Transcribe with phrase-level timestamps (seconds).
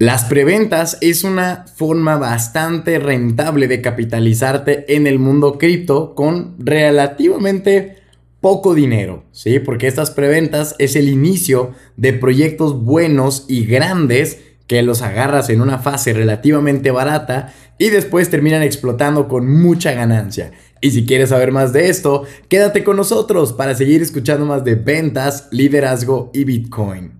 [0.00, 7.98] Las preventas es una forma bastante rentable de capitalizarte en el mundo cripto con relativamente
[8.40, 9.58] poco dinero, ¿sí?
[9.58, 15.60] Porque estas preventas es el inicio de proyectos buenos y grandes que los agarras en
[15.60, 20.52] una fase relativamente barata y después terminan explotando con mucha ganancia.
[20.80, 24.76] Y si quieres saber más de esto, quédate con nosotros para seguir escuchando más de
[24.76, 27.19] ventas, liderazgo y Bitcoin.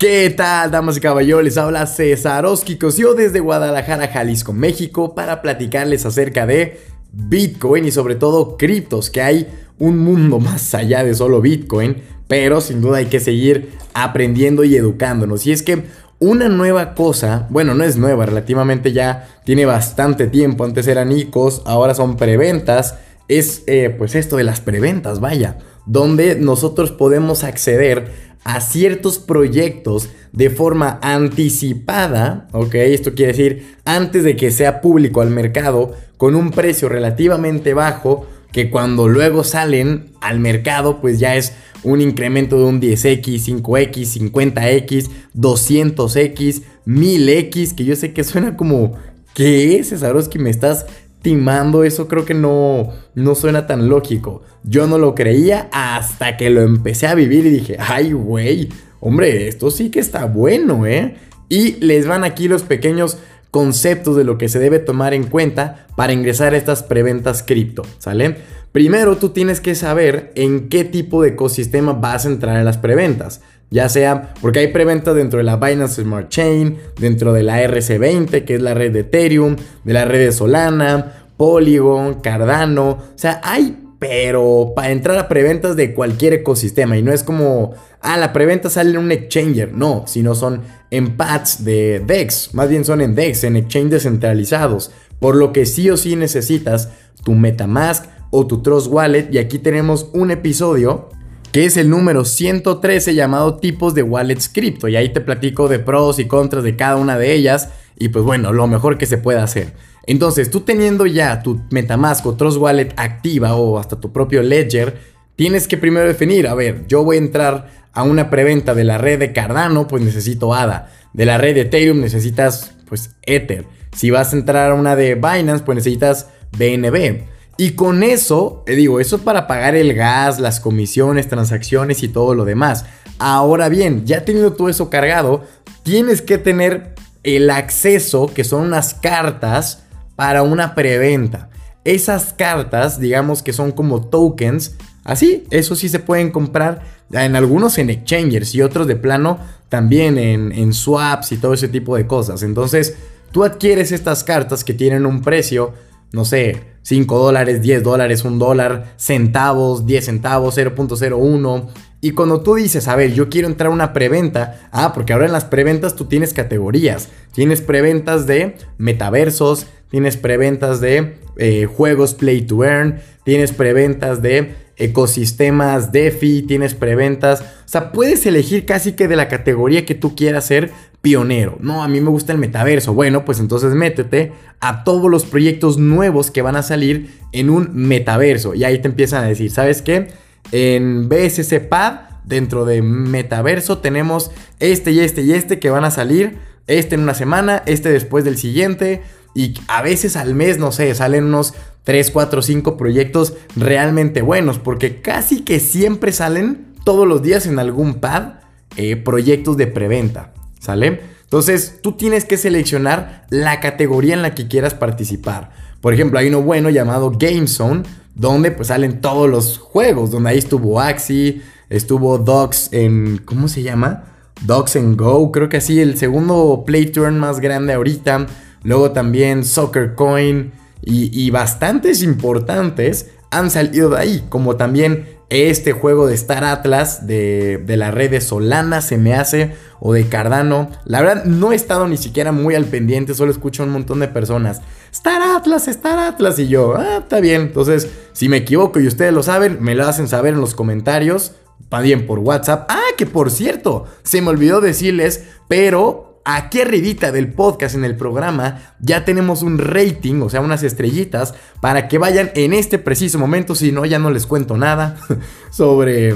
[0.00, 1.58] ¿Qué tal, damas y caballeros?
[1.58, 2.78] Habla César Oski
[3.14, 6.80] desde Guadalajara, Jalisco, México, para platicarles acerca de
[7.12, 9.46] Bitcoin y sobre todo criptos, que hay
[9.78, 14.74] un mundo más allá de solo Bitcoin, pero sin duda hay que seguir aprendiendo y
[14.74, 15.46] educándonos.
[15.46, 15.84] Y es que
[16.18, 21.60] una nueva cosa, bueno, no es nueva, relativamente ya tiene bastante tiempo, antes eran ICOs,
[21.66, 22.94] ahora son preventas,
[23.28, 30.08] es eh, pues esto de las preventas, vaya, donde nosotros podemos acceder a ciertos proyectos
[30.32, 36.34] de forma anticipada, ok, esto quiere decir antes de que sea público al mercado, con
[36.34, 41.52] un precio relativamente bajo, que cuando luego salen al mercado, pues ya es
[41.82, 48.94] un incremento de un 10x, 5x, 50x, 200x, 1000x, que yo sé que suena como,
[49.34, 49.94] ¿qué es,
[50.30, 50.86] que Me estás
[51.22, 54.42] timando, eso creo que no, no suena tan lógico.
[54.64, 58.68] Yo no lo creía hasta que lo empecé a vivir y dije, ay, güey,
[59.00, 61.16] hombre, esto sí que está bueno, ¿eh?
[61.48, 63.18] Y les van aquí los pequeños
[63.50, 67.82] conceptos de lo que se debe tomar en cuenta para ingresar a estas preventas cripto,
[67.98, 68.36] ¿sale?
[68.72, 72.78] Primero tú tienes que saber en qué tipo de ecosistema vas a entrar en las
[72.78, 73.40] preventas.
[73.70, 78.44] Ya sea porque hay preventa dentro de la Binance Smart Chain, dentro de la RC20,
[78.44, 82.90] que es la red de Ethereum, de la red de Solana, Polygon, Cardano.
[82.90, 86.98] O sea, hay, pero para entrar a preventas de cualquier ecosistema.
[86.98, 89.72] Y no es como, ah, la preventa sale en un exchanger.
[89.72, 92.54] No, sino son en pads de DEX.
[92.54, 94.90] Más bien son en DEX, en exchanges descentralizados.
[95.20, 96.88] Por lo que sí o sí necesitas
[97.22, 99.28] tu Metamask o tu Trust Wallet.
[99.30, 101.08] Y aquí tenemos un episodio
[101.52, 104.88] que es el número 113 llamado tipos de wallets cripto.
[104.88, 108.24] Y ahí te platico de pros y contras de cada una de ellas y pues
[108.24, 109.74] bueno, lo mejor que se puede hacer.
[110.06, 114.98] Entonces, tú teniendo ya tu Metamask o Trust Wallet activa o hasta tu propio Ledger,
[115.36, 118.98] tienes que primero definir, a ver, yo voy a entrar a una preventa de la
[118.98, 120.90] red de Cardano, pues necesito ADA.
[121.12, 123.66] De la red de Ethereum necesitas pues Ether.
[123.94, 127.24] Si vas a entrar a una de Binance, pues necesitas BNB.
[127.60, 132.08] Y con eso, te digo, eso es para pagar el gas, las comisiones, transacciones y
[132.08, 132.86] todo lo demás.
[133.18, 135.44] Ahora bien, ya teniendo todo eso cargado,
[135.82, 139.82] tienes que tener el acceso, que son unas cartas
[140.16, 141.50] para una preventa.
[141.84, 146.80] Esas cartas, digamos que son como tokens, así, eso sí se pueden comprar
[147.12, 149.38] en algunos en exchangers y otros de plano
[149.68, 152.42] también en swaps y todo ese tipo de cosas.
[152.42, 152.96] Entonces,
[153.32, 155.74] tú adquieres estas cartas que tienen un precio
[156.12, 161.68] no sé, 5 dólares, 10 dólares, 1 dólar, centavos, 10 centavos, 0.01.
[162.00, 165.26] Y cuando tú dices, a ver, yo quiero entrar a una preventa, ah, porque ahora
[165.26, 167.08] en las preventas tú tienes categorías.
[167.32, 174.54] Tienes preventas de metaversos, tienes preventas de eh, juegos play to earn, tienes preventas de
[174.76, 177.42] ecosistemas DeFi, tienes preventas.
[177.42, 180.70] O sea, puedes elegir casi que de la categoría que tú quieras ser
[181.02, 181.58] pionero.
[181.60, 182.94] No, a mí me gusta el metaverso.
[182.94, 187.70] Bueno, pues entonces métete a todos los proyectos nuevos que van a salir en un
[187.74, 188.54] metaverso.
[188.54, 190.08] Y ahí te empiezan a decir, ¿sabes qué?
[190.52, 195.90] En BSC Pad, dentro de metaverso, tenemos este y este y este que van a
[195.90, 196.38] salir.
[196.66, 199.02] Este en una semana, este después del siguiente.
[199.34, 204.58] Y a veces al mes, no sé, salen unos 3, 4, 5 proyectos realmente buenos.
[204.58, 208.40] Porque casi que siempre salen todos los días en algún pad
[208.76, 210.32] eh, proyectos de preventa.
[210.58, 211.00] ¿Sale?
[211.30, 215.52] Entonces tú tienes que seleccionar la categoría en la que quieras participar.
[215.80, 217.84] Por ejemplo, hay uno bueno llamado GameZone,
[218.14, 223.18] donde pues salen todos los juegos, donde ahí estuvo Axie, estuvo Dogs en...
[223.24, 224.04] ¿Cómo se llama?
[224.42, 228.26] Dogs and Go, creo que así, el segundo play turn más grande ahorita.
[228.62, 230.52] Luego también Soccer Coin
[230.82, 237.06] y, y bastantes importantes han salido de ahí, como también este juego de Star Atlas
[237.06, 240.70] de, la red de Solana se me hace o de Cardano.
[240.84, 244.00] La verdad no he estado ni siquiera muy al pendiente, solo escucho a un montón
[244.00, 244.60] de personas.
[244.92, 247.42] Star Atlas, Star Atlas y yo, ah, está bien.
[247.42, 251.32] Entonces, si me equivoco y ustedes lo saben, me lo hacen saber en los comentarios,
[251.80, 252.66] bien por WhatsApp.
[252.68, 257.96] Ah, que por cierto, se me olvidó decirles, pero aquí arribita del podcast en el
[257.96, 263.18] programa ya tenemos un rating, o sea, unas estrellitas, para que vayan en este preciso
[263.18, 264.96] momento, si no, ya no les cuento nada
[265.50, 266.14] sobre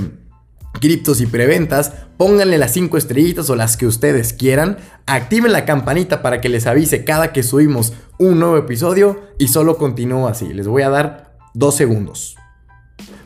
[0.81, 6.21] criptos y preventas, pónganle las 5 estrellitas o las que ustedes quieran, activen la campanita
[6.23, 10.67] para que les avise cada que subimos un nuevo episodio y solo continúo así, les
[10.67, 12.37] voy a dar 2 segundos.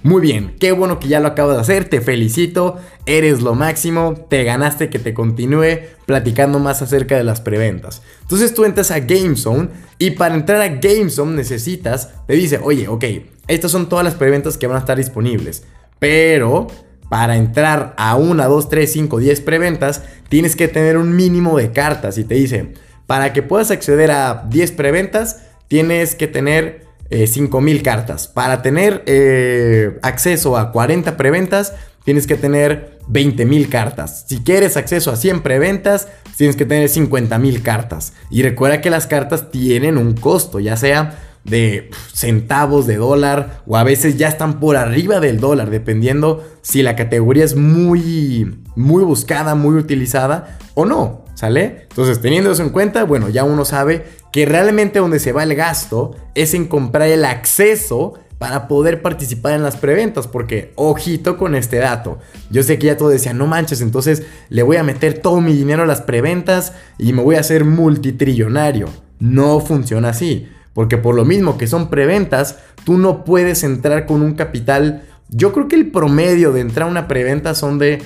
[0.05, 4.15] Muy bien, qué bueno que ya lo acabas de hacer, te felicito, eres lo máximo,
[4.29, 8.03] te ganaste que te continúe platicando más acerca de las preventas.
[8.23, 13.05] Entonces tú entras a GameZone y para entrar a GameZone necesitas, te dice, oye, ok,
[13.49, 15.65] estas son todas las preventas que van a estar disponibles,
[15.99, 16.69] pero
[17.09, 21.73] para entrar a una, dos, tres, cinco, 10 preventas, tienes que tener un mínimo de
[21.73, 22.75] cartas y te dice,
[23.07, 28.29] para que puedas acceder a 10 preventas, tienes que tener 5000 eh, cartas.
[28.29, 31.75] Para tener eh, acceso a 40 preventas,
[32.05, 34.25] tienes que tener 20.000 cartas.
[34.29, 38.13] Si quieres acceso a 100 preventas, tienes que tener 50.000 cartas.
[38.31, 43.77] Y recuerda que las cartas tienen un costo, ya sea de centavos de dólar o
[43.77, 49.05] a veces ya están por arriba del dólar, dependiendo si la categoría es muy, muy
[49.05, 51.87] buscada, muy utilizada o no, ¿sale?
[51.89, 55.55] Entonces, teniendo eso en cuenta, bueno, ya uno sabe que realmente donde se va el
[55.55, 61.57] gasto es en comprar el acceso para poder participar en las preventas, porque ojito con
[61.57, 62.19] este dato.
[62.51, 65.53] Yo sé que ya todo decía, no manches, entonces le voy a meter todo mi
[65.53, 68.89] dinero a las preventas y me voy a hacer multitrillonario.
[69.19, 74.23] No funciona así, porque por lo mismo que son preventas, tú no puedes entrar con
[74.23, 75.03] un capital.
[75.29, 78.01] Yo creo que el promedio de entrar a una preventa son de,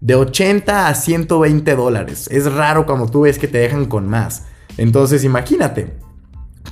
[0.00, 2.28] de 80 a 120 dólares.
[2.32, 4.46] Es raro cuando tú ves que te dejan con más.
[4.76, 5.94] Entonces imagínate,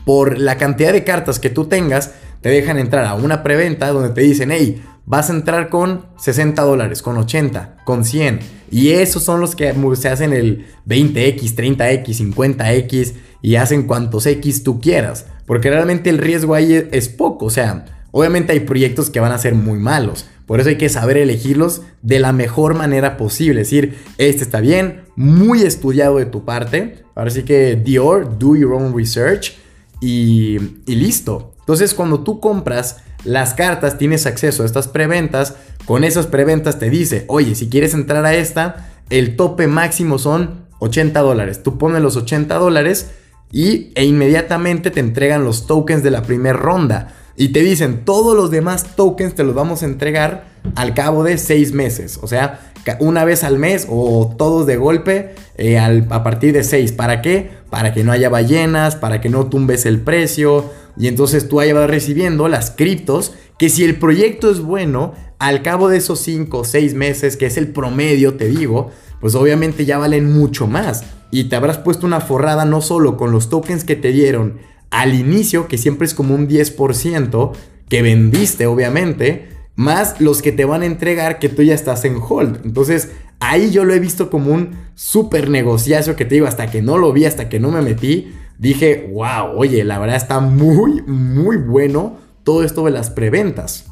[0.05, 4.11] por la cantidad de cartas que tú tengas, te dejan entrar a una preventa donde
[4.11, 8.41] te dicen, hey, vas a entrar con 60 dólares, con 80, con 100.
[8.71, 14.63] Y esos son los que se hacen el 20X, 30X, 50X y hacen cuantos X
[14.63, 15.27] tú quieras.
[15.47, 17.47] Porque realmente el riesgo ahí es poco.
[17.47, 20.27] O sea, obviamente hay proyectos que van a ser muy malos.
[20.47, 23.63] Por eso hay que saber elegirlos de la mejor manera posible.
[23.63, 27.05] Es decir, este está bien, muy estudiado de tu parte.
[27.15, 29.55] Ahora sí que Dior, do your own research
[30.01, 31.55] y, listo.
[31.61, 35.57] Entonces cuando tú compras las cartas, tienes acceso a estas preventas.
[35.87, 40.67] Con esas preventas te dice, oye, si quieres entrar a esta, el tope máximo son
[40.81, 41.63] 80 dólares.
[41.63, 43.13] Tú pones los 80 dólares
[43.51, 47.15] y, e inmediatamente te entregan los tokens de la primera ronda.
[47.37, 50.45] Y te dicen, todos los demás tokens te los vamos a entregar
[50.77, 52.19] al cabo de seis meses.
[52.23, 56.93] O sea, una vez al mes o todos de golpe eh, a partir de seis.
[56.93, 57.51] ¿Para qué?
[57.71, 60.71] Para que no haya ballenas, para que no tumbes el precio.
[60.97, 65.63] Y entonces tú ahí vas recibiendo las criptos que si el proyecto es bueno, al
[65.63, 68.91] cabo de esos cinco o seis meses, que es el promedio, te digo,
[69.21, 71.05] pues obviamente ya valen mucho más.
[71.31, 74.59] Y te habrás puesto una forrada no solo con los tokens que te dieron,
[74.95, 77.53] al inicio, que siempre es como un 10%
[77.89, 82.17] que vendiste, obviamente, más los que te van a entregar que tú ya estás en
[82.17, 82.61] hold.
[82.65, 83.11] Entonces,
[83.41, 86.97] ahí yo lo he visto como un súper negociazo que te digo, hasta que no
[86.97, 91.57] lo vi, hasta que no me metí, dije, wow, oye, la verdad está muy, muy
[91.57, 93.87] bueno todo esto de las preventas.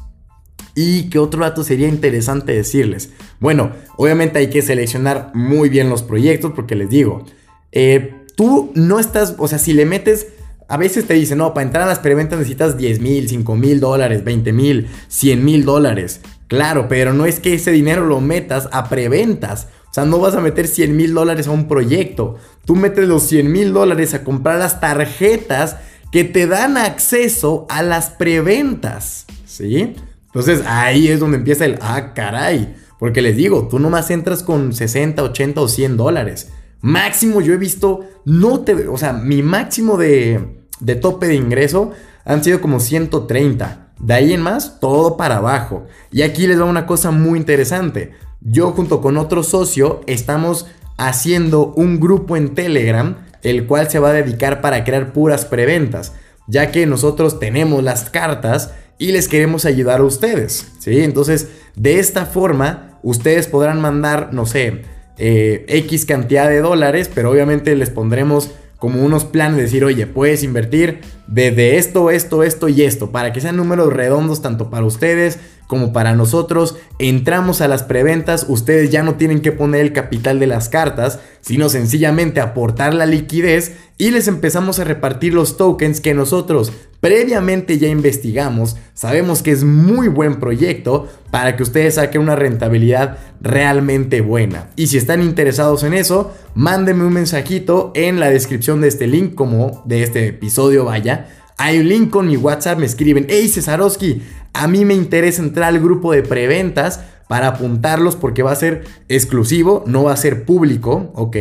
[0.73, 3.09] ¿Y qué otro dato sería interesante decirles?
[3.41, 7.25] Bueno, obviamente hay que seleccionar muy bien los proyectos porque les digo,
[7.73, 10.27] eh, tú no estás, o sea, si le metes
[10.73, 13.79] a veces te dicen, no, para entrar a las preventas necesitas 10 mil, 5 mil
[13.79, 16.21] dólares, 20 mil, 100 mil dólares.
[16.47, 19.67] Claro, pero no es que ese dinero lo metas a preventas.
[19.91, 22.37] O sea, no vas a meter 100 mil dólares a un proyecto.
[22.65, 25.77] Tú metes los 100 mil dólares a comprar las tarjetas
[26.11, 29.27] que te dan acceso a las preventas.
[29.45, 29.93] ¿Sí?
[30.25, 32.73] Entonces ahí es donde empieza el, ah, caray.
[32.97, 36.49] Porque les digo, tú nomás entras con 60, 80 o 100 dólares.
[36.81, 41.91] Máximo yo he visto, no te, o sea, mi máximo de, de tope de ingreso
[42.25, 43.87] han sido como 130.
[43.99, 45.87] De ahí en más, todo para abajo.
[46.11, 48.11] Y aquí les va una cosa muy interesante.
[48.41, 54.09] Yo junto con otro socio estamos haciendo un grupo en Telegram, el cual se va
[54.09, 56.13] a dedicar para crear puras preventas,
[56.47, 61.01] ya que nosotros tenemos las cartas y les queremos ayudar a ustedes, ¿sí?
[61.01, 64.83] Entonces, de esta forma, ustedes podrán mandar, no sé,
[65.17, 68.51] eh, X cantidad de dólares, pero obviamente les pondremos
[68.83, 73.31] como unos planes de decir, oye, puedes invertir de, esto, esto, esto y esto, para
[73.31, 76.75] que sean números redondos tanto para ustedes como para nosotros.
[76.99, 81.19] Entramos a las preventas, ustedes ya no tienen que poner el capital de las cartas,
[81.41, 86.71] sino sencillamente aportar la liquidez y les empezamos a repartir los tokens que nosotros
[87.03, 93.17] previamente ya investigamos, sabemos que es muy buen proyecto para que ustedes saquen una rentabilidad
[93.41, 94.69] realmente buena.
[94.77, 99.35] Y si están interesados en eso, mándenme un mensajito en la descripción de este link,
[99.35, 101.27] como de este episodio, vaya.
[101.57, 104.21] Hay un link con mi WhatsApp, me escriben, hey Cesarowski,
[104.53, 108.83] a mí me interesa entrar al grupo de preventas para apuntarlos porque va a ser
[109.09, 111.37] exclusivo, no va a ser público, ¿ok?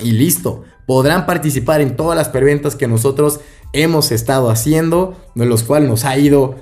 [0.00, 0.64] Y listo.
[0.86, 3.40] Podrán participar en todas las preventas que nosotros
[3.72, 6.56] hemos estado haciendo, de los cuales nos ha ido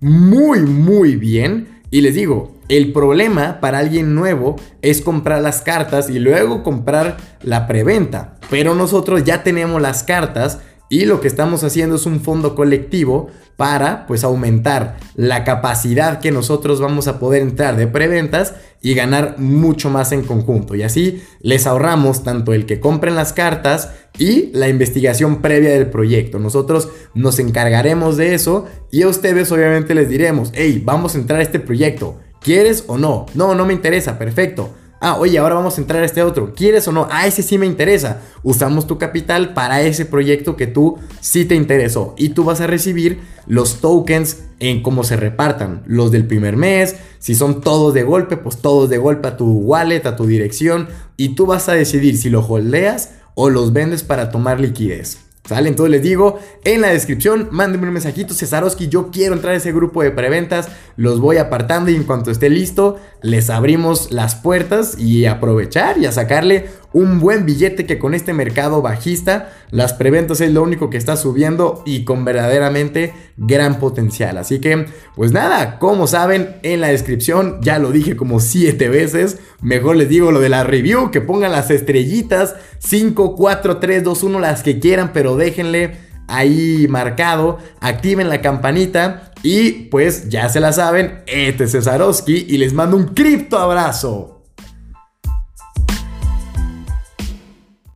[0.00, 1.80] muy, muy bien.
[1.90, 7.16] Y les digo, el problema para alguien nuevo es comprar las cartas y luego comprar
[7.42, 8.36] la preventa.
[8.50, 10.58] Pero nosotros ya tenemos las cartas
[10.90, 16.32] y lo que estamos haciendo es un fondo colectivo para pues aumentar la capacidad que
[16.32, 20.74] nosotros vamos a poder entrar de preventas y ganar mucho más en conjunto.
[20.74, 25.90] Y así les ahorramos tanto el que compren las cartas y la investigación previa del
[25.90, 26.40] proyecto.
[26.40, 31.38] Nosotros nos encargaremos de eso y a ustedes obviamente les diremos, hey, vamos a entrar
[31.38, 32.18] a este proyecto.
[32.40, 33.26] ¿Quieres o no?
[33.34, 34.74] No, no me interesa, perfecto.
[35.02, 36.52] Ah, oye, ahora vamos a entrar a este otro.
[36.54, 37.08] ¿Quieres o no?
[37.10, 38.20] Ah, ese sí me interesa.
[38.42, 42.14] Usamos tu capital para ese proyecto que tú sí te interesó.
[42.18, 45.82] Y tú vas a recibir los tokens en cómo se repartan.
[45.86, 46.96] Los del primer mes.
[47.18, 50.88] Si son todos de golpe, pues todos de golpe a tu wallet, a tu dirección.
[51.16, 55.29] Y tú vas a decidir si lo holdeas o los vendes para tomar liquidez.
[55.50, 55.68] ¿Sale?
[55.68, 59.72] Entonces les digo en la descripción, mándenme un mensajito, Cesarowski, yo quiero entrar a ese
[59.72, 64.96] grupo de preventas, los voy apartando y en cuanto esté listo, les abrimos las puertas
[64.96, 70.40] y aprovechar y a sacarle un buen billete que con este mercado bajista, las preventas
[70.40, 74.38] es lo único que está subiendo y con verdaderamente gran potencial.
[74.38, 79.38] Así que, pues nada, como saben, en la descripción ya lo dije como 7 veces.
[79.60, 84.22] Mejor les digo lo de la review, que pongan las estrellitas 5, 4, 3, 2,
[84.22, 90.60] 1, las que quieran, pero déjenle ahí marcado, activen la campanita y pues ya se
[90.60, 94.39] la saben, este es Cesarowski y les mando un cripto abrazo.